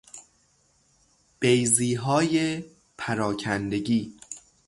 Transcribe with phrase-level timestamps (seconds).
[1.39, 2.63] بیضیهای
[2.97, 4.17] پراکندگی